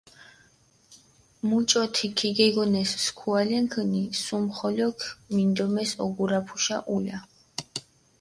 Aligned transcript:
მუჭოთი 1.47 2.07
ქიგეგონეს 2.17 2.91
სქუალენქჷნი, 3.05 4.03
სუმიხოლოქ 4.23 4.99
მინდომეს 5.33 5.91
ოგურაფუშა 6.05 6.77
ულა. 6.95 7.17